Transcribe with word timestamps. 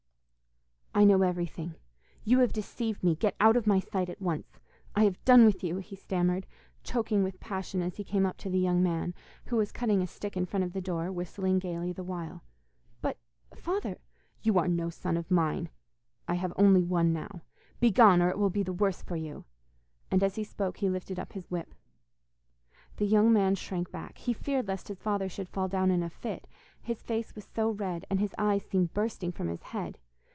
'I 0.93 1.05
know 1.05 1.21
everything 1.21 1.75
you 2.25 2.39
have 2.39 2.51
deceived 2.51 3.01
me. 3.01 3.15
Get 3.15 3.33
out 3.39 3.55
of 3.55 3.65
my 3.65 3.79
sight 3.79 4.09
at 4.09 4.21
once 4.21 4.59
I 4.93 5.03
have 5.05 5.23
done 5.23 5.45
with 5.45 5.63
you,' 5.63 5.77
he 5.77 5.95
stammered, 5.95 6.45
choking 6.83 7.23
with 7.23 7.39
passion 7.39 7.81
as 7.81 7.95
he 7.95 8.03
came 8.03 8.25
up 8.25 8.35
to 8.39 8.49
the 8.49 8.59
young 8.59 8.83
man, 8.83 9.13
who 9.45 9.55
was 9.55 9.71
cutting 9.71 10.01
a 10.01 10.05
stick 10.07 10.35
in 10.35 10.45
front 10.45 10.65
of 10.65 10.73
the 10.73 10.81
door, 10.81 11.09
whistling 11.09 11.59
gaily 11.59 11.93
the 11.93 12.03
while. 12.03 12.43
'But, 13.01 13.17
father' 13.55 13.99
'You 14.43 14.59
are 14.59 14.67
no 14.67 14.89
son 14.89 15.15
of 15.15 15.31
mine; 15.31 15.69
I 16.27 16.33
have 16.35 16.51
only 16.57 16.83
one 16.83 17.13
now. 17.13 17.41
Begone, 17.79 18.21
or 18.21 18.29
it 18.29 18.37
will 18.37 18.49
be 18.51 18.61
the 18.61 18.73
worse 18.73 19.01
for 19.01 19.15
you,' 19.15 19.45
and 20.11 20.21
as 20.21 20.35
he 20.35 20.43
spoke 20.43 20.77
he 20.77 20.89
lifted 20.89 21.17
up 21.17 21.33
his 21.33 21.49
whip. 21.49 21.73
The 22.97 23.05
young 23.07 23.31
man 23.31 23.55
shrank 23.55 23.91
back. 23.91 24.17
He 24.17 24.33
feared 24.33 24.67
lest 24.67 24.89
his 24.89 24.99
father 24.99 25.29
should 25.29 25.49
fall 25.49 25.69
down 25.69 25.89
in 25.89 26.03
a 26.03 26.09
fit, 26.09 26.47
his 26.81 27.01
face 27.01 27.33
was 27.33 27.45
so 27.45 27.69
red 27.71 28.05
and 28.09 28.19
his 28.19 28.35
eyes 28.37 28.65
seemed 28.65 28.93
bursting 28.93 29.31
from 29.31 29.47
his 29.47 29.63
head. 29.63 29.97